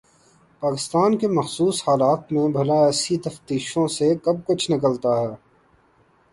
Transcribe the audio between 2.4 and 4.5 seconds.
بھلا ایسی تفتیشوں سے کب